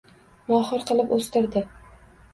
Mohir 0.51 0.81
qilib 0.91 1.13
o’stirdi… 1.19 1.67